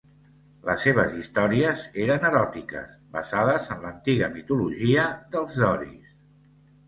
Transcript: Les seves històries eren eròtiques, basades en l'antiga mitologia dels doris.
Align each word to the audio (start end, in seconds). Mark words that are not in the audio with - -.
Les 0.67 0.85
seves 0.85 1.11
històries 1.17 1.83
eren 2.05 2.23
eròtiques, 2.29 2.95
basades 3.17 3.69
en 3.75 3.83
l'antiga 3.85 4.29
mitologia 4.39 5.03
dels 5.37 5.61
doris. 5.65 6.11